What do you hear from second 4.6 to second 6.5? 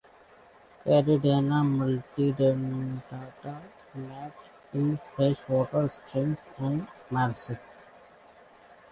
in freshwater streams